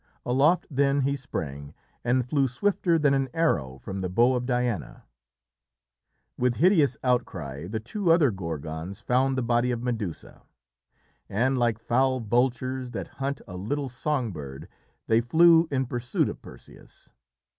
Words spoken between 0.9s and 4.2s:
he sprang, and flew swifter than an arrow from the